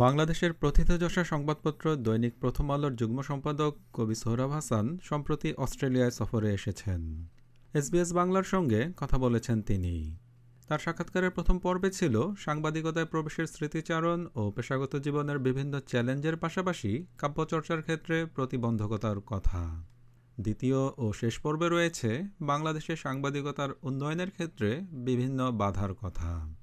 বাংলাদেশের 0.00 0.52
প্রথিতযশা 0.52 1.24
সংবাদপত্র 1.24 1.96
দৈনিক 1.96 2.34
প্রথম 2.40 2.70
আলোর 2.70 2.96
যুগ্ম 2.96 3.22
সম্পাদক 3.22 3.76
কবি 3.92 4.14
সোহরাব 4.14 4.50
হাসান 4.50 4.98
সম্প্রতি 5.02 5.54
অস্ট্রেলিয়ায় 5.54 6.10
সফরে 6.10 6.54
এসেছেন। 6.54 7.26
এসবিএস 7.74 8.12
বাংলার 8.12 8.42
সঙ্গে 8.42 8.92
কথা 8.96 9.18
বলেছেন 9.18 9.62
তিনি। 9.62 10.16
তার 10.68 10.78
সাক্ষাৎকারের 10.78 11.30
প্রথম 11.30 11.58
পর্বে 11.58 11.90
ছিল 11.90 12.34
সাংবাদিকতায় 12.38 13.06
প্রবেশের 13.06 13.46
স্মৃতিচারণ 13.46 14.26
ও 14.34 14.50
পেশাগত 14.50 14.96
জীবনের 14.96 15.38
বিভিন্ন 15.38 15.80
চ্যালেঞ্জের 15.80 16.36
পাশাপাশি 16.36 17.06
কাব্যচর্চার 17.18 17.82
ক্ষেত্রে 17.82 18.26
প্রতিবন্ধকতার 18.26 19.20
কথা। 19.20 19.84
দ্বিতীয় 20.40 20.80
ও 20.98 21.12
শেষ 21.12 21.38
পর্বে 21.38 21.68
রয়েছে 21.68 22.10
বাংলাদেশের 22.40 22.96
সাংবাদিকতার 22.96 23.70
উন্নয়নের 23.82 24.30
ক্ষেত্রে 24.30 24.80
বিভিন্ন 24.90 25.52
বাধার 25.52 25.94
কথা। 25.94 26.59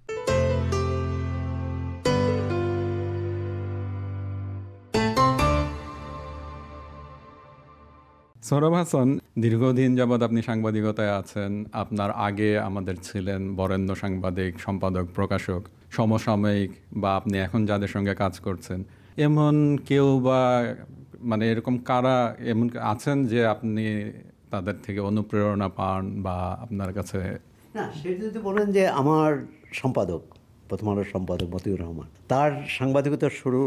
সৌরভ 8.47 8.73
হাসান, 8.79 9.09
দীর্ঘদিন 9.43 9.91
যাবৎ 9.99 10.21
আপনি 10.27 10.39
সাংবাদিকতায় 10.49 11.13
আছেন। 11.21 11.51
আপনার 11.83 12.11
আগে 12.27 12.51
আমাদের 12.69 12.95
ছিলেন 13.07 13.41
বরেণ্য 13.59 13.89
সাংবাদিক, 14.03 14.51
সম্পাদক, 14.65 15.05
প্রকাশক, 15.17 15.61
সমসাময়িক, 15.97 16.71
বা 17.01 17.09
আপনি 17.19 17.35
এখন 17.45 17.61
যাদের 17.69 17.91
সঙ্গে 17.95 18.13
কাজ 18.23 18.33
করছেন। 18.45 18.79
এমন 19.27 19.55
কেউ 19.89 20.07
বা 20.27 20.41
মানে 21.29 21.43
এরকম 21.51 21.75
কারা 21.89 22.17
এমন 22.53 22.65
আছেন 22.93 23.17
যে 23.31 23.39
আপনি 23.53 23.85
তাদের 24.53 24.77
থেকে 24.85 24.99
অনুপ্রেরণা 25.09 25.69
পান 25.79 26.03
বা 26.25 26.35
আপনার 26.63 26.91
কাছে 26.97 27.19
না 27.77 27.85
যদি 28.23 28.39
বলেন 28.47 28.67
যে 28.75 28.83
আমার 29.01 29.31
সম্পাদক, 29.81 30.21
প্রথম 30.69 30.87
আলোর 30.91 31.09
সম্পাদক 31.13 31.47
মতিউর 31.55 31.79
রহমান, 31.83 32.07
তার 32.31 32.51
সাংবাদিকতার 32.77 33.33
শুরু 33.41 33.61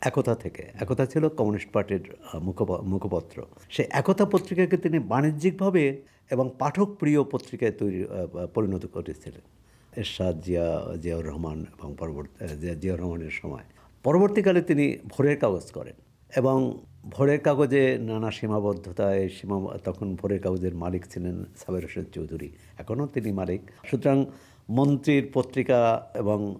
একতা 0.00 0.34
থেকে। 0.34 0.62
একতা 0.80 1.06
ছিল 1.06 1.28
কমিউনিস্ট 1.28 1.70
পার্টির 1.72 2.16
মুখপ- 2.40 2.82
মুখপত্র। 2.82 3.42
সে 3.70 3.84
একতা 3.90 4.24
পত্রিকাকে 4.24 4.76
তিনি 4.76 4.98
বাণিজ্যিকভাবে 4.98 6.02
এবং 6.30 6.50
পাঠক 6.58 6.96
প্রিয় 6.98 7.24
পত্রিকায় 7.24 7.72
তৈরি 7.72 8.04
পরিণত 8.54 8.86
করেছিলেন। 8.86 9.40
এরশাদ 9.96 10.40
জিয়া, 10.40 10.82
জিয়াউর 11.02 11.26
রহমান 11.26 11.60
এবং 11.60 11.94
পরবর্তী 11.98 12.56
জিয়া- 12.56 12.76
জিয়াউর 12.76 13.00
রহমানের 13.00 13.30
সময়। 13.30 13.62
পরবর্তীকালে 14.02 14.62
তিনি 14.62 14.96
ভোরের 15.08 15.38
কাগজ 15.38 15.70
করেন 15.70 15.94
এবং 16.36 16.78
ভোরের 17.10 17.40
কাগজে 17.40 17.98
নানা 17.98 18.30
সীমাবদ্ধতায় 18.30 19.28
সীমা, 19.28 19.78
তখন 19.78 20.16
ভোরের 20.16 20.42
কাগজের 20.42 20.74
মালিক 20.74 21.04
ছিলেন 21.10 21.44
সাবের 21.56 21.82
হোসেন 21.82 22.04
চৌধুরী। 22.04 22.50
এখনও 22.78 23.06
তিনি 23.06 23.32
মালিক। 23.32 23.60
সুতরাং 23.84 24.24
মন্ত্রীর 24.70 25.30
পত্রিকা 25.34 26.10
এবং 26.14 26.56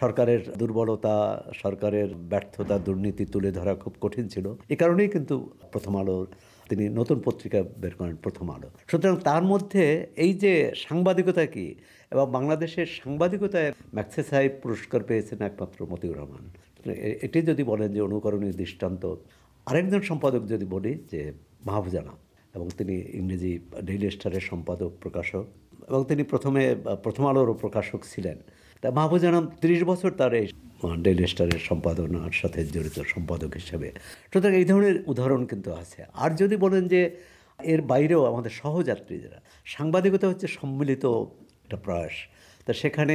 সরকারের 0.00 0.40
দুর্বলতা, 0.60 1.14
সরকারের 1.62 2.08
ব্যর্থতা, 2.32 2.76
দুর্নীতি 2.86 3.24
তুলে 3.32 3.50
ধরা 3.58 3.72
খুব 3.74 3.94
কঠিন 4.00 4.24
ছিল। 4.28 4.46
এ 4.74 4.76
কারণেই 4.82 5.08
কিন্তু 5.08 5.34
প্রথম 5.72 5.94
আলো, 6.00 6.16
তিনি 6.70 6.84
নতুন 6.88 7.18
পত্রিকা 7.26 7.58
বের 7.82 7.94
করেন 7.98 8.16
প্রথম 8.16 8.46
আলো। 8.50 8.68
সুতরাং 8.90 9.16
তার 9.28 9.42
মধ্যে 9.42 9.84
এই 10.16 10.32
যে 10.42 10.52
সাংবাদিকতা 10.86 11.44
কি, 11.46 11.66
এবং 12.12 12.26
বাংলাদেশের 12.30 12.88
সাংবাদিকতায় 13.00 13.72
ম্যাক্সেসাই 13.94 14.48
পুরস্কার 14.62 15.00
পেয়েছেন 15.08 15.38
একমাত্র 15.40 15.78
মতিউর 15.86 16.18
রহমান। 16.18 16.44
এটি 17.26 17.38
যদি 17.42 17.62
বলেন 17.62 17.88
যে 17.92 18.00
অনুকরণীয় 18.00 18.52
দৃষ্টান্ত, 18.52 19.02
আরেকজন 19.66 20.02
সম্পাদক 20.10 20.42
যদি 20.52 20.66
বলি, 20.74 20.92
যে 21.12 21.20
মাহফুজানা 21.66 22.14
এবং 22.54 22.66
তিনি 22.78 22.94
ইংরেজি 23.20 23.52
ডেইলি 23.86 24.08
স্টারের 24.10 24.44
সম্পাদক, 24.50 24.90
প্রকাশক, 25.00 25.44
এবং 25.88 26.00
তিনি 26.10 26.22
প্রথমে, 26.22 26.62
প্রথম 27.02 27.24
আলোরও 27.26 27.54
প্রকাশক 27.54 28.00
ছিলেন। 28.12 28.38
তা 28.82 28.88
মাহবুজানাম 28.98 29.44
তিরিশ 29.62 29.80
বছর 29.90 30.10
তার 30.20 30.32
এই 30.40 30.46
ডেইলি 31.04 31.26
স্টারের 31.32 31.62
সম্পাদনার 31.68 32.34
সাথে 32.40 32.60
জড়িত 32.74 32.96
সম্পাদক 33.14 33.50
হিসেবে। 33.60 33.88
সুতরাং 34.32 34.52
এই 34.60 34.66
ধরনের 34.70 34.96
উদাহরণ 35.12 35.42
কিন্তু 35.50 35.70
আছে। 35.82 36.00
আর 36.22 36.30
যদি 36.40 36.56
বলেন 36.64 36.82
যে 36.92 37.00
এর 37.72 37.80
বাইরেও 37.90 38.22
আমাদের 38.30 38.52
সহযাত্রী 38.62 39.14
যারা, 39.24 39.38
সাংবাদিকতা 39.74 40.26
হচ্ছে 40.30 40.46
সম্মিলিত 40.58 41.04
একটা 41.64 41.78
প্রয়াস। 41.84 42.14
তা 42.66 42.72
সেখানে 42.82 43.14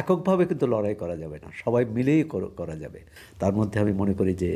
এককভাবে 0.00 0.44
কিন্তু 0.50 0.66
লড়াই 0.74 0.96
করা 1.02 1.16
যাবে 1.22 1.36
না, 1.42 1.48
সবাই 1.62 1.82
মিলেই 1.96 2.22
করা 2.60 2.76
যাবে। 2.82 3.00
তার 3.40 3.52
মধ্যে 3.58 3.76
আমি 3.84 3.92
মনে 4.00 4.14
করি 4.18 4.32
যে 4.42 4.50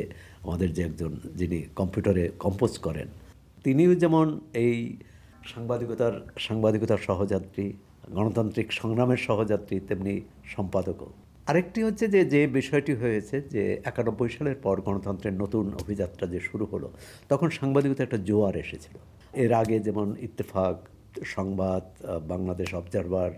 আমাদের 0.45 0.69
যে 0.75 0.81
একজন 0.89 1.11
যিনি 1.39 1.59
কম্পিউটারে 1.79 2.23
কম্পোজ 2.43 2.73
করেন, 2.85 3.07
তিনিও 3.65 3.93
যেমন 4.03 4.27
এই 4.63 4.75
সাংবাদিকতার 5.51 6.13
সাংবাদিকতার 6.45 7.01
সহযাত্রী 7.07 7.65
গণতান্ত্রিক 8.13 8.71
সংগ্রামের 8.71 9.17
সহযাত্রী, 9.17 9.79
তেমনি 9.79 10.21
সম্পাদকও। 10.55 11.09
আরেকটি 11.47 11.83
হচ্ছে 11.83 12.07
যে 12.07 12.25
যে 12.25 12.47
বিষয়টি 12.47 12.93
হয়েছে 12.93 13.41
যে, 13.41 13.81
একানব্বই 13.85 14.29
সালের 14.29 14.55
পর 14.55 14.81
গণতন্ত্রের 14.81 15.33
নতুন 15.33 15.73
অভিযাত্রা 15.73 16.27
যে 16.27 16.39
শুরু 16.39 16.65
হলো, 16.65 16.91
তখন 17.29 17.49
সাংবাদিকতা 17.49 18.03
একটা 18.03 18.17
জোয়ার 18.17 18.55
এসেছিল। 18.55 18.95
এর 19.33 19.53
আগে 19.53 19.79
যেমন 19.79 20.15
ইত্তেফাক, 20.19 20.75
সংবাদ 21.25 21.83
বাংলাদেশ 22.27 22.73
অবজারভার, 22.73 23.31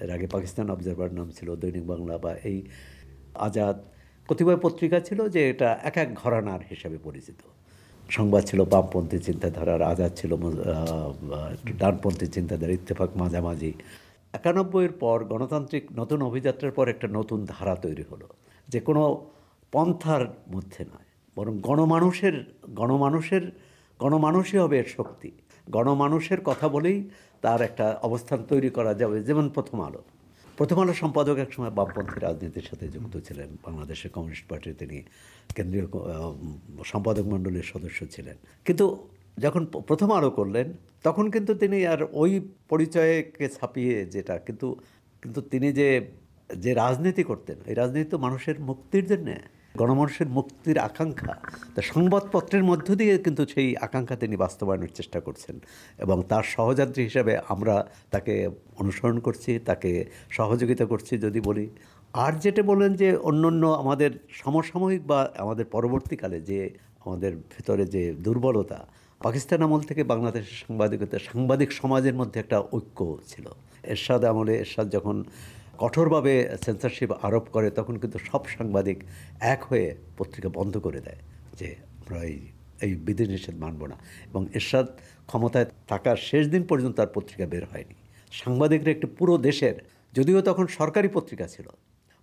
এর 0.00 0.10
আগে 0.10 0.26
পাকিস্তান 0.26 0.70
অবজারভার 0.70 1.14
নাম 1.14 1.30
ছিল 1.30 1.56
দৈনিক 1.56 1.86
বাংলা 1.86 2.18
বা 2.18 2.32
এই 2.44 2.62
আজাদ, 3.34 3.76
কতিপয় 4.28 4.56
পত্রিকা 4.56 5.00
ছিল 5.00 5.28
যে 5.28 5.50
এটা 5.50 5.78
এক 5.82 5.96
এক 5.96 6.14
ঘরানার 6.14 6.60
হিসাবে 6.70 6.98
পরিচিত। 6.98 7.40
সংবাদ 8.16 8.42
ছিল, 8.48 8.60
বামপন্থী 8.72 9.18
চিন্তাধারার 9.18 9.82
আজাদ 9.92 10.12
ছিল 10.16 10.30
ডানপন্থী 11.80 12.26
চিন্তাধারা, 12.36 12.72
ইত্তেফাক 12.78 13.10
মাঝামাঝি। 13.20 13.72
একানব্বইয়ের 14.38 14.94
পর 15.02 15.18
গণতান্ত্রিক 15.32 15.84
নতুন 16.00 16.20
অভিযাত্রার 16.22 16.72
পর 16.76 16.86
একটা 16.94 17.06
নতুন 17.18 17.38
ধারা 17.48 17.74
তৈরি 17.84 18.04
হলো। 18.10 18.26
যে 18.68 18.80
কোনো 18.80 19.02
পন্থার 19.72 20.24
মধ্যে 20.54 20.82
নয়, 20.92 21.08
বরং 21.36 21.54
গণমানুষের 21.68 22.36
গণমানুষের, 22.80 23.44
গণমানুষই 24.00 24.58
হবে 24.62 24.76
এর 24.78 24.88
শক্তি। 24.96 25.30
গণমানুষের 25.70 26.40
কথা 26.44 26.66
বলেই 26.68 26.98
তার 27.44 27.60
একটা 27.62 27.86
অবস্থান 28.02 28.40
তৈরি 28.50 28.70
করা 28.76 28.92
যাবে, 29.00 29.16
যেমন 29.28 29.46
প্রথম 29.48 29.78
আলো। 29.88 30.02
প্রথম 30.58 30.78
আলো 30.80 30.94
সম্পাদক 31.02 31.36
একসময় 31.44 31.70
বামপন্থী 31.70 32.18
রাজনীতির 32.20 32.66
সাথে 32.70 32.86
যুক্ত 32.88 33.14
ছিলেন। 33.26 33.48
বাংলাদেশের 33.66 34.10
কমিউনিস্ট 34.14 34.46
পার্টির 34.50 34.76
তিনি 34.78 34.98
কেন্দ্রীয় 35.56 35.86
সম্পাদক 36.84 37.24
মণ্ডলীর 37.32 37.70
সদস্য 37.72 38.00
ছিলেন। 38.14 38.36
কিন্তু 38.64 38.86
যখন 39.38 39.62
প্রথম 39.88 40.08
আলো 40.12 40.30
করলেন, 40.30 40.66
তখন 41.02 41.24
কিন্তু 41.30 41.52
তিনি 41.54 41.78
আর 41.86 42.00
ওই 42.12 42.32
পরিচয়কে 42.68 43.46
ছাপিয়ে 43.48 43.96
যেটা, 44.14 44.34
কিন্তু 44.38 44.68
কিন্তু 45.22 45.40
তিনি 45.52 45.68
যে 45.72 45.88
যে 46.56 46.70
রাজনীতি 46.74 47.22
করতেন, 47.24 47.58
এই 47.66 47.74
রাজনীতি 47.74 48.08
তো 48.10 48.18
মানুষের 48.18 48.56
মুক্তির 48.60 49.06
জন্যে 49.06 49.34
গণমানুষের 49.80 50.28
মুক্তির 50.36 50.78
আকাঙ্ক্ষা। 50.88 51.34
তা 51.74 51.80
সংবাদপত্রের 51.92 52.64
মধ্য 52.70 52.88
দিয়ে 53.00 53.14
কিন্তু 53.24 53.42
সেই 53.54 53.68
আকাঙ্ক্ষা 53.86 54.16
তিনি 54.22 54.34
বাস্তবায়নের 54.44 54.92
চেষ্টা 54.94 55.18
করছেন 55.20 55.56
এবং 56.04 56.18
তার 56.28 56.44
সহযাত্রী 56.54 57.00
হিসাবে 57.08 57.32
আমরা 57.48 57.74
তাকে 58.14 58.34
অনুসরণ 58.80 59.18
করছি, 59.26 59.50
তাকে 59.68 59.90
সহযোগিতা 60.30 60.84
করছি 60.92 61.12
যদি 61.18 61.40
বলি। 61.48 61.66
আর 62.24 62.32
যেটা 62.44 62.62
বলেন 62.62 62.90
যে 63.00 63.08
অন্য 63.28 63.62
আমাদের 63.82 64.10
সমসাময়িক 64.40 65.02
বা 65.10 65.20
আমাদের 65.44 65.66
পরবর্তীকালে 65.74 66.38
যে 66.50 66.58
আমাদের 67.04 67.32
ভেতরে 67.52 67.84
যে 67.94 68.02
দুর্বলতা, 68.24 68.80
পাকিস্তান 69.20 69.60
আমল 69.66 69.80
থেকে 69.80 70.02
বাংলাদেশের 70.12 70.56
সাংবাদিকতা, 70.62 71.16
সাংবাদিক 71.28 71.70
সমাজের 71.80 72.14
মধ্যে 72.14 72.38
একটা 72.40 72.58
ঐক্য 72.76 73.00
ছিল। 73.26 73.46
এরশাদ 73.92 74.22
আমলে, 74.30 74.54
এরশাদ 74.62 74.86
যখন 74.96 75.16
কঠোরভাবে 75.78 76.32
সেন্সরশিপ 76.64 77.10
আরোপ 77.26 77.44
করে, 77.52 77.70
তখন 77.70 77.94
কিন্তু 77.98 78.18
সব 78.18 78.42
সাংবাদিক 78.46 78.98
এক 79.54 79.60
হয়ে 79.64 79.94
পত্রিকা 80.18 80.48
বন্ধ 80.48 80.74
করে 80.78 81.00
দেয় 81.00 81.20
যে 81.58 81.68
আমরা 82.00 82.18
এই 82.24 82.36
এই 82.82 82.92
বিধিনিষেধ 83.06 83.56
মানব 83.56 83.80
না। 83.86 83.96
এবং 84.30 84.42
এরশাদ 84.54 84.86
ক্ষমতায় 85.26 85.66
থাকার 85.88 86.16
শেষ 86.16 86.44
দিন 86.48 86.62
পর্যন্ত 86.62 86.96
তার 86.96 87.10
পত্রিকা 87.14 87.46
বের 87.46 87.64
হয়নি। 87.64 87.94
সাংবাদিকরা 88.32 88.90
একটি 88.90 89.06
পুরো 89.18 89.38
দেশের, 89.38 89.76
যদিও 90.12 90.42
তখন 90.42 90.66
সরকারি 90.66 91.08
পত্রিকা 91.08 91.46
ছিল 91.46 91.66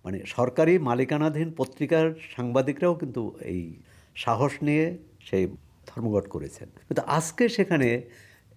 মানে 0.04 0.18
সরকারি 0.26 0.78
মালিকানাধীন 0.78 1.48
পত্রিকার 1.56 2.06
সাংবাদিকরাও 2.36 2.94
কিন্তু 2.94 3.22
এই 3.52 3.62
সাহস 4.16 4.52
নিয়ে 4.62 4.98
সেই 5.24 5.44
ধর্মঘট 5.86 6.26
করেছেন। 6.28 6.68
কিন্তু 6.88 7.02
আজকে 7.06 7.44
সেখানে 7.48 7.88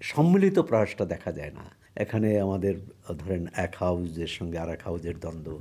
সম্মিলিত 0.01 0.59
প্রয়াসটা 0.59 1.05
দেখা 1.05 1.31
যায় 1.31 1.51
না। 1.51 1.65
এখানে 1.97 2.39
আমাদের 2.39 2.75
ধরেন 3.17 3.47
এক 3.55 3.73
হাউজের 3.79 4.27
সঙ্গে 4.27 4.57
আর 4.59 4.69
এক 4.69 4.81
হাউজের 4.85 5.19
দ্বন্দ্ব। 5.19 5.59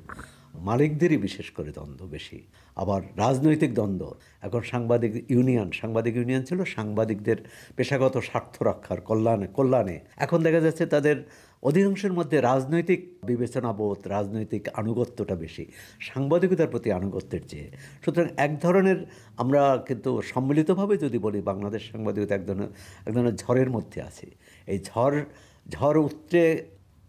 মালিকদেরই 0.55 1.17
বিশেষ 1.17 1.51
করে 1.51 1.71
দ্বন্দ্ব 1.73 2.07
বেশি। 2.07 2.39
আবার 2.77 3.03
রাজনৈতিক 3.17 3.75
দ্বন্দ্ব। 3.75 4.15
এখন 4.43 4.61
সাংবাদিক 4.61 5.31
ইউনিয়ন 5.31 5.71
সাংবাদিক 5.71 6.17
ইউনিয়ন 6.17 6.43
ছিল 6.43 6.65
সাংবাদিকদের 6.65 7.37
পেশাগত 7.77 8.19
স্বার্থ 8.19 8.63
রক্ষার 8.63 9.01
কল্যাণে 9.01 9.47
কল্যাণে। 9.47 10.01
এখন 10.17 10.43
দেখা 10.43 10.61
যাচ্ছে 10.61 10.87
তাদের 10.87 11.17
অধিকাংশের 11.63 12.13
মধ্যে 12.13 12.41
রাজনৈতিক 12.41 13.01
বিবেচনাবোধ, 13.27 14.09
রাজনৈতিক 14.09 14.69
আনুগত্যটা 14.75 15.35
বেশি। 15.35 15.65
সাংবাদিকতার 16.01 16.69
প্রতি 16.69 16.93
আনুগত্যের 16.93 17.49
চেয়ে। 17.49 17.71
সুতরাং 18.05 18.29
এক 18.37 18.61
ধরনের 18.61 19.07
আমরা 19.37 19.85
কিন্তু 19.89 20.23
সম্মিলিতভাবে 20.23 20.97
যদি 20.97 21.19
বলি, 21.19 21.41
বাংলাদেশ 21.41 21.91
সাংবাদিকতা 21.93 22.35
এক 22.35 22.47
ধরনের 22.47 22.69
এক 23.07 23.15
ধরনের 23.15 23.37
ঝড়ের 23.37 23.71
মধ্যে 23.71 24.03
আছে। 24.03 24.27
এই 24.67 24.79
ঝড় 24.79 25.25
ঝড় 25.69 25.99
উত্তরে 26.09 26.45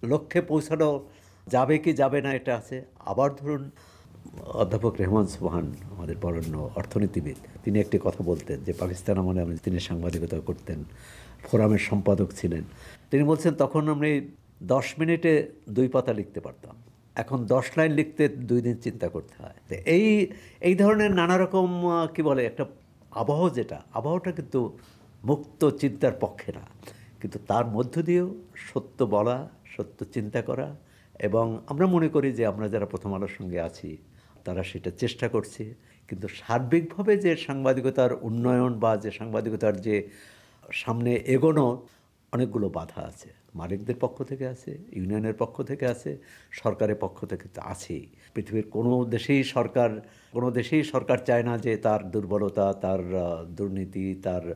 লক্ষ্যে 0.03 0.41
পৌঁছানো 0.41 0.89
যাবে 1.47 1.75
কি 1.77 1.91
যাবে 1.93 2.19
না 2.21 2.31
এটা 2.33 2.53
আছে। 2.57 2.77
আবার 3.11 3.29
ধরুন, 3.35 3.63
অধ্যাপক 4.61 4.93
রেহমান 5.01 5.27
সুবহান, 5.27 5.67
আমাদের 5.95 6.17
বরণ্য 6.21 6.71
অর্থনীতিবিদ, 6.75 7.37
তিনি 7.63 7.79
একটি 7.79 7.97
কথা 8.03 8.21
বলতেন 8.23 8.57
যে 8.63 8.73
পাকিস্তান 8.73 9.15
আমলে 9.17 9.41
আমি 9.41 9.55
তিনি 9.57 9.79
সাংবাদিকতা 9.79 10.39
করতেন, 10.39 10.79
ফোরামের 11.47 11.83
সম্পাদক 11.89 12.29
ছিলেন। 12.35 12.63
তিনি 13.11 13.23
বলছেন, 13.23 13.53
তখন 13.53 13.83
আমি 13.89 14.11
দশ 14.63 14.87
মিনিটে 14.99 15.51
দুই 15.69 15.87
পাতা 15.87 16.13
লিখতে 16.13 16.39
পারতাম। 16.39 16.75
এখন 17.15 17.45
দশ 17.45 17.65
লাইন 17.77 17.91
লিখতে 17.91 18.23
দুই 18.29 18.61
দিন 18.61 18.75
চিন্তা 18.75 19.07
করতে 19.09 19.35
হয়। 19.43 19.57
এই 19.85 20.27
এই 20.61 20.75
ধরনের 20.75 21.11
নানা 21.11 21.37
রকম 21.37 21.67
কি 22.15 22.21
বলে, 22.21 22.45
একটা 22.45 22.65
আবহ 23.11 23.49
যেটা, 23.49 23.81
আবহটা 23.93 24.31
কিন্তু 24.31 24.77
মুক্ত 25.23 25.69
চিন্তার 25.69 26.15
পক্ষে 26.19 26.51
না। 26.51 26.63
কিন্তু 27.21 27.39
তার 27.47 27.65
মধ্য 27.65 28.01
দিয়েও 28.01 28.35
সত্য 28.55 29.03
বলা, 29.03 29.49
সত্য 29.65 30.05
চিন্তা 30.13 30.41
করা 30.41 30.75
এবং 31.19 31.61
আমরা 31.67 31.85
মনে 31.87 32.07
করি 32.09 32.31
যে 32.31 32.45
আমরা 32.45 32.69
যারা 32.69 32.85
প্রথম 32.85 33.13
আলোর 33.13 33.33
সঙ্গে 33.37 33.59
আছি, 33.59 33.97
তারা 34.43 34.63
সেটা 34.63 34.91
চেষ্টা 34.91 35.27
করছে। 35.27 35.75
কিন্তু 36.07 36.27
সার্বিকভাবে 36.27 37.17
যে 37.17 37.35
সাংবাদিকতার 37.37 38.13
উন্নয়ন 38.21 38.79
বা 38.79 38.97
যে 38.97 39.11
সাংবাদিকতার 39.11 39.81
যে 39.81 40.09
সামনে 40.71 41.13
এগোনো, 41.13 41.87
অনেকগুলো 42.31 42.69
বাধা 42.69 43.01
আছে। 43.01 43.29
মালিকদের 43.55 43.95
পক্ষ 43.99 44.23
থেকে 44.23 44.47
আছে, 44.47 44.77
ইউনিয়নের 44.91 45.33
পক্ষ 45.33 45.63
থেকে 45.63 45.87
আছে, 45.87 46.17
সরকারের 46.51 46.95
পক্ষ 46.95 47.25
থেকে 47.25 47.49
তো 47.53 47.61
আছেই। 47.61 48.07
পৃথিবীর 48.33 48.69
কোনো 48.69 49.05
দেশেই 49.05 49.43
সরকার, 49.43 50.01
কোনো 50.31 50.51
দেশেই 50.51 50.83
সরকার 50.83 51.17
চায় 51.17 51.43
না 51.43 51.57
যে 51.57 51.77
তার 51.77 52.11
দুর্বলতা, 52.11 52.73
তার 52.73 52.99
দুর্নীতি, 53.49 54.15
তার 54.23 54.55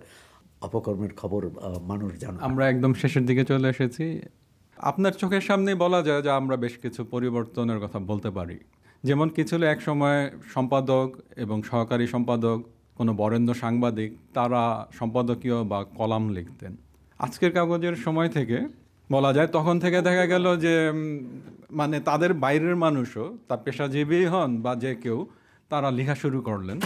অপকর্মের 0.62 1.13
খবর 1.16 1.42
মানুষ 1.81 2.12
জানে। 2.19 2.38
আমরা 2.42 2.63
একদম 2.69 2.94
শেষের 2.94 3.25
দিকে 3.25 3.44
চলে 3.46 3.68
এসেছি। 3.69 4.06
আপনার 4.78 5.12
চোখের 5.12 5.42
সামনেই 5.42 5.75
বলা 5.75 6.00
যায় 6.02 6.22
যে 6.22 6.31
আমরা 6.40 6.56
বেশ 6.58 6.78
কিছু 6.78 7.02
পরিবর্তনের 7.06 7.80
কথা 7.80 8.00
বলতে 8.00 8.30
পারি। 8.31 8.58
যেমন 9.04 9.28
কি 9.30 9.44
ছিল 9.44 9.62
এক 9.63 9.81
সময় 9.81 10.19
সম্পাদক 10.54 11.08
এবং 11.36 11.58
সহকারী 11.63 12.06
সম্পাদক, 12.08 12.60
কোনো 12.96 13.13
বরেণ্য 13.13 13.54
সাংবাদিক, 13.54 14.12
তারা 14.34 14.63
সম্পাদকীয় 15.00 15.63
বা 15.63 15.80
কলাম 15.84 16.24
লিখতেন। 16.30 16.78
আজকের 17.19 17.52
কাগজের 17.52 17.96
সময় 17.96 18.30
থেকে 18.30 18.58
বলা 19.12 19.34
যায়, 19.34 19.48
তখন 19.48 19.75
থেকে 19.80 20.02
দেখা 20.02 20.25
গেল 20.25 20.46
যে 20.58 20.75
মানে 21.72 22.00
তাদের 22.00 22.34
বাইরের 22.34 22.75
মানুষও, 22.75 23.38
তার 23.48 23.58
পেশাজীবী 23.63 24.25
হন 24.25 24.62
বা 24.62 24.75
যে 24.75 24.96
কেউ, 24.96 25.28
তারা 25.69 25.92
লেখা 25.92 26.16
শুরু 26.16 26.42
করলেন। 26.42 26.80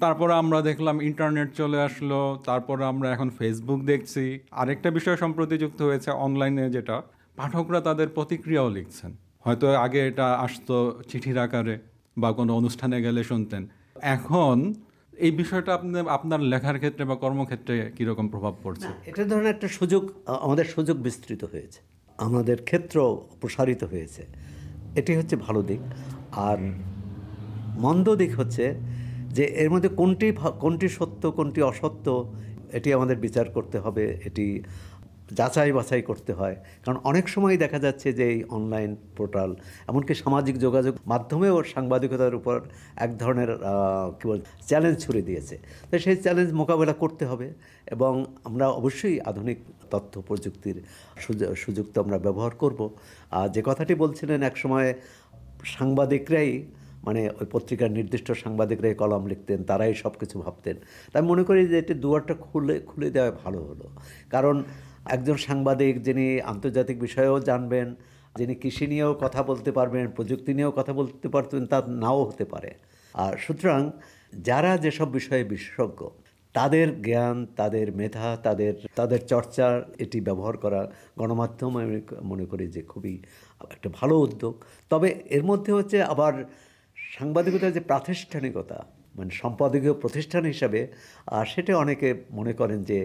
তারপরে 0.00 0.34
আমরা 0.34 0.62
দেখলাম 0.62 1.02
ইন্টারনেট 1.02 1.54
চলে 1.54 1.82
আসলো, 1.82 2.42
তারপরে 2.44 2.84
আমরা 2.84 3.12
এখন 3.12 3.30
ফেসবুক 3.30 3.80
দেখছি। 3.80 4.40
আরেকটা 4.50 4.90
বিষয় 4.90 5.16
সম্প্রতি 5.16 5.58
যুক্ত 5.58 5.82
হয়েছে 5.82 6.10
অনলাইনে 6.10 6.70
যেটা, 6.70 7.02
পাঠকরা 7.36 7.80
তাদের 7.80 8.08
প্রতিক্রিয়াও 8.08 8.70
লিখছেন। 8.70 9.16
হয়তো 9.40 9.74
আগে 9.74 10.08
এটা 10.08 10.26
আসতো 10.26 11.02
চিঠির 11.08 11.38
আকারে 11.38 11.78
বা 12.18 12.32
কোনো 12.32 12.56
অনুষ্ঠানে 12.56 13.02
গেলে 13.02 13.24
শুনতেন। 13.24 13.66
এখন 14.00 14.74
এই 15.18 15.30
বিষয়টা 15.30 15.74
আপনি, 15.74 16.00
আপনার 16.08 16.40
লেখার 16.40 16.76
ক্ষেত্রে 16.76 17.04
বা 17.04 17.14
কর্মক্ষেত্রে 17.14 17.92
কীরকম 17.96 18.28
প্রভাব 18.28 18.54
পড়ছে? 18.62 18.86
এটা 19.06 19.24
ধরনের 19.24 19.46
একটা 19.46 19.68
সুযোগ, 19.68 20.10
আমাদের 20.26 20.64
সুযোগ 20.64 20.96
বিস্তৃত 20.96 21.44
হয়েছে। 21.44 21.80
আমাদের 22.18 22.62
ক্ষেত্র 22.62 23.20
প্রসারিত 23.40 23.84
হয়েছে। 23.84 24.26
এটি 24.96 25.16
হচ্ছে 25.16 25.36
ভালো 25.36 25.62
দিক। 25.62 25.80
আর 26.32 26.58
মন্দ 27.78 28.14
দিক 28.14 28.34
হচ্ছে 28.36 28.93
যে 29.36 29.44
এর 29.62 29.68
মধ্যে 29.72 29.90
কোনটি 30.00 30.28
কোনটি 30.64 30.88
সত্য, 30.98 31.22
কোনটি 31.38 31.60
অসত্য, 31.70 32.06
এটি 32.78 32.88
আমাদের 32.96 33.16
বিচার 33.26 33.46
করতে 33.56 33.76
হবে, 33.84 34.04
এটি 34.28 34.46
যাচাই 35.38 35.72
বাছাই 35.78 36.02
করতে 36.10 36.32
হয়। 36.38 36.56
কারণ 36.82 36.96
অনেক 37.10 37.24
সময় 37.34 37.56
দেখা 37.64 37.78
যাচ্ছে 37.86 38.08
যে 38.18 38.24
এই 38.34 38.40
অনলাইন 38.56 38.90
পোর্টাল, 39.16 39.50
এমনকি 39.90 40.12
সামাজিক 40.22 40.54
যোগাযোগ 40.66 40.94
মাধ্যমেও 41.12 41.56
সাংবাদিকতার 41.74 42.34
উপর 42.40 42.56
এক 43.04 43.10
ধরনের 43.22 43.50
কী 44.18 44.24
বল, 44.28 44.40
চ্যালেঞ্জ 44.68 44.96
ছুড়ে 45.04 45.22
দিয়েছে। 45.28 45.56
তো 45.88 45.94
সেই 46.04 46.16
চ্যালেঞ্জ 46.24 46.50
মোকাবেলা 46.60 46.94
করতে 47.02 47.24
হবে 47.30 47.48
এবং 47.94 48.12
আমরা 48.48 48.66
অবশ্যই 48.80 49.16
আধুনিক 49.30 49.58
তথ্য 49.92 50.12
প্রযুক্তির 50.28 50.78
সুযোগ 51.62 51.86
তো 51.94 51.98
আমরা 52.04 52.18
ব্যবহার 52.26 52.52
করব। 52.62 52.80
আর 53.38 53.48
যে 53.54 53.60
কথাটি 53.68 53.94
বলছিলেন 54.02 54.40
এক 54.50 54.56
সময় 54.62 54.88
সাংবাদিকরাই 55.74 56.50
মানে 57.06 57.30
ওই 57.40 57.46
পত্রিকার 57.52 57.90
নির্দিষ্ট 57.90 58.32
সাংবাদিকরাই 58.32 58.94
কলম 58.94 59.26
লিখতেন, 59.26 59.64
তারাই 59.64 59.94
সব 59.94 60.12
কিছু 60.20 60.40
ভাবতেন। 60.40 60.76
তাই 61.12 61.22
মনে 61.22 61.42
করি 61.44 61.66
যে 61.66 61.78
এটি 61.78 61.94
দুয়ারটা 61.94 62.34
খুলে 62.34 62.80
খুলে 62.80 63.10
দেওয়া 63.10 63.30
ভালো 63.44 63.60
হলো। 63.64 63.86
কারণ 64.30 64.64
একজন 65.04 65.36
সাংবাদিক 65.36 66.02
যিনি 66.02 66.40
আন্তর্জাতিক 66.40 67.00
বিষয়েও 67.00 67.40
জানবেন, 67.40 67.94
যিনি 68.38 68.54
কৃষি 68.54 68.86
নিয়েও 68.86 69.14
কথা 69.14 69.42
বলতে 69.42 69.72
পারবেন, 69.72 70.10
প্রযুক্তি 70.10 70.54
নিয়েও 70.54 70.70
কথা 70.70 70.92
বলতে 70.92 71.28
পারতেন, 71.28 71.66
তা 71.66 71.82
নাও 71.86 72.24
হতে 72.24 72.44
পারে। 72.44 72.74
আর 73.14 73.32
সুতরাং 73.36 73.90
যারা 74.38 74.78
যেসব 74.78 75.08
বিষয়ে 75.12 75.44
বিশেষজ্ঞ, 75.44 76.08
তাদের 76.52 77.02
জ্ঞান, 77.02 77.46
তাদের 77.56 77.96
মেধা, 77.96 78.36
তাদের 78.42 78.74
তাদের 78.94 79.26
চর্চা 79.26 79.66
এটি 79.98 80.20
ব্যবহার 80.20 80.56
করা 80.56 80.90
গণমাধ্যম 81.18 81.78
আমি 81.78 82.00
মনে 82.22 82.44
করি 82.44 82.66
যে 82.66 82.82
খুবই 82.82 83.22
একটা 83.70 83.88
ভালো 83.92 84.14
উদ্যোগ। 84.20 84.64
তবে 84.90 85.08
এর 85.30 85.44
মধ্যে 85.44 85.72
হচ্ছে 85.72 86.02
আবার 86.02 86.44
সাংবাদিকতার 87.16 87.74
যে 87.76 87.82
প্রাতিষ্ঠানিকতা 87.90 88.78
মানে 89.18 89.30
সম্পাদকীয় 89.42 89.94
প্রতিষ্ঠান 90.02 90.44
হিসাবে, 90.52 90.80
আর 91.36 91.46
সেটা 91.52 91.72
অনেকে 91.84 92.08
মনে 92.38 92.52
করেন 92.60 92.80
যে 92.90 92.98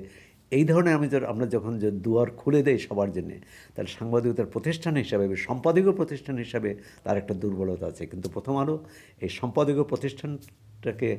এই 0.57 0.63
ধরনের 0.71 0.93
আমি 0.97 1.07
আমরা 1.33 1.45
যখন 1.55 1.73
যে 1.83 1.89
দুয়ার 2.05 2.29
খুলে 2.39 2.61
দেই 2.67 2.79
সবার 2.87 3.09
জন্যে, 3.17 3.37
তাহলে 3.73 3.91
সাংবাদিকতার 3.97 4.51
প্রতিষ্ঠান 4.53 4.93
হিসাবে 5.03 5.23
সম্পাদকীয় 5.47 5.93
প্রতিষ্ঠান 5.99 6.35
হিসাবে 6.45 6.69
তার 7.03 7.19
একটা 7.21 7.33
দুর্বলতা 7.41 7.85
আছে। 7.91 8.03
কিন্তু 8.11 8.27
প্রথম 8.35 8.55
আলো 8.61 8.75
এই 9.25 9.31
সম্পাদকীয় 9.39 9.85
প্রতিষ্ঠানটাকে 9.91 11.09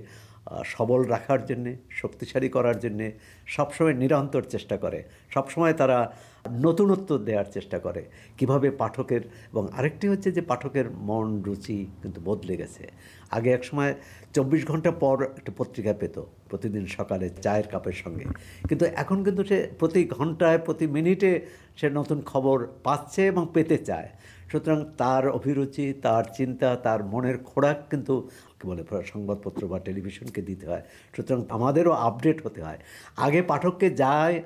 সবল 0.65 1.03
রাখার 1.03 1.47
জন্যে, 1.47 1.77
শক্তিশালী 1.91 2.49
করার 2.49 2.79
জন্যে 2.79 3.13
সবসময় 3.47 3.95
নিরন্তর 3.95 4.43
চেষ্টা 4.43 4.77
করে। 4.77 5.03
সবসময় 5.35 5.73
তারা 5.73 6.17
নতুনত্ব 6.53 7.19
দেওয়ার 7.19 7.45
চেষ্টা 7.45 7.79
করে। 7.79 8.05
কীভাবে 8.39 8.71
পাঠকের, 8.71 9.21
এবং 9.23 9.69
আরেকটি 9.73 10.09
হচ্ছে 10.09 10.33
যে 10.33 10.41
পাঠকের 10.41 10.91
মন 10.91 11.43
রুচি 11.43 11.87
কিন্তু 12.03 12.21
বদলে 12.25 12.57
গেছে। 12.57 12.91
আগে 13.31 13.53
এক 13.53 13.65
সময় 13.65 13.95
চব্বিশ 14.35 14.67
ঘণ্টা 14.67 14.91
পর 14.91 15.23
একটা 15.23 15.53
পত্রিকা 15.57 15.93
পেত, 15.93 16.23
প্রতিদিন 16.49 16.87
সকালে 16.87 17.31
চায়ের 17.31 17.67
কাপের 17.67 17.93
সঙ্গে। 17.93 18.25
কিন্তু 18.69 18.85
এখন 18.85 19.25
কিন্তু 19.25 19.45
সে 19.45 19.69
প্রতি 19.79 20.05
ঘন্টায়, 20.05 20.59
প্রতি 20.59 20.87
মিনিটে 20.87 21.47
সে 21.77 21.91
নতুন 21.91 22.21
খবর 22.21 22.67
পাচ্ছে 22.85 23.27
এবং 23.27 23.49
পেতে 23.55 23.79
চায়। 23.79 24.09
সুতরাং 24.51 24.79
তার 25.01 25.25
অভিরুচি, 25.39 25.87
তার 26.07 26.25
চিন্তা, 26.39 26.69
তার 26.87 27.01
মনের 27.13 27.37
খোরাক 27.51 27.79
কিন্তু 27.91 28.15
কী 28.59 28.65
বলে, 28.71 28.83
সংবাদপত্র 29.13 29.63
বা 29.73 29.79
টেলিভিশনকে 29.87 30.41
দিতে 30.49 30.65
হয়। 30.71 30.85
সুতরাং 31.15 31.41
আমাদেরও 31.57 31.93
আপডেট 32.09 32.39
হতে 32.45 32.61
হয়। 32.67 32.81
আগে 33.27 33.41
পাঠককে 33.51 33.89
যায়, 34.03 34.37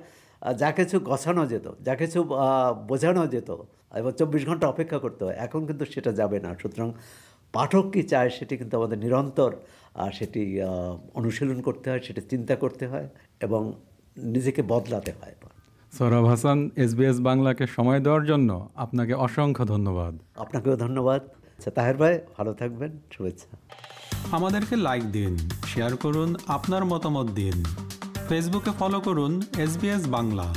যা 0.63 0.71
কিছু 0.79 0.97
গছানো 1.11 1.43
যেত, 1.53 1.67
যা 1.87 1.95
কিছু 2.01 2.19
বোঝানো 2.91 3.23
যেত 3.35 3.51
এবার 4.01 4.15
চব্বিশ 4.21 4.43
ঘণ্টা 4.49 4.67
অপেক্ষা 4.73 4.99
করতে 5.05 5.23
হয়, 5.27 5.37
এখন 5.47 5.61
কিন্তু 5.69 5.85
সেটা 5.95 6.11
যাবে 6.21 6.39
না। 6.45 6.51
সুতরাং 6.63 6.89
পাঠক 7.55 7.85
কী 7.95 8.03
চায় 8.13 8.31
সেটি 8.37 8.55
কিন্তু 8.61 8.75
আমাদের 8.81 8.99
নিরন্তর 9.05 9.51
সেটি 10.19 10.43
অনুশীলন 11.19 11.59
করতে 11.69 11.87
হয়, 11.91 12.03
সেটা 12.07 12.23
চিন্তা 12.33 12.55
করতে 12.63 12.85
হয়, 12.93 13.07
এবং 13.47 13.63
নিজেকে 14.35 14.63
বদলাতে 14.73 15.13
হয়। 15.21 15.35
সৌরভ 15.99 16.25
হাসান 16.27 16.71
এসবিএস 16.77 17.21
বাংলাকে 17.21 17.67
সময় 17.67 18.01
দেওয়ার 18.01 18.25
জন্য 18.27 18.69
আপনাকে 18.75 19.15
অসংখ্য 19.15 19.65
ধন্যবাদ। 19.65 20.19
আপনাকেও 20.37 20.77
ধন্যবাদ। 20.77 21.23
আচ্ছা 21.23 21.71
তাহের 21.71 21.97
ভাই 21.97 22.21
ভালো 22.39 22.55
থাকবেন 22.55 22.99
শুভেচ্ছা। 23.11 23.57
আমাদেরকে 24.33 24.77
লাইক 24.77 25.05
দিন 25.13 25.37
শেয়ার 25.67 25.97
করুন 25.97 26.37
আপনার 26.47 26.85
মতামত 26.85 27.27
দিন। 27.31 27.65
ফেসবুকে 28.29 28.71
ফলো 28.79 29.01
করুন 29.01 29.43
এস 29.59 30.07
বাংলা। 30.09 30.55